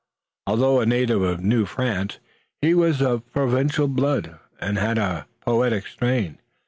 Although 0.47 0.79
a 0.79 0.87
native 0.87 1.21
of 1.21 1.41
New 1.41 1.67
France 1.67 2.17
he 2.59 2.73
was 2.73 3.03
of 3.03 3.23
Provençal 3.31 3.87
blood, 3.87 4.39
and 4.59 4.79
he 4.79 4.83
had 4.83 4.97
a 4.97 5.27
poetic 5.41 5.85
strain. 5.85 6.39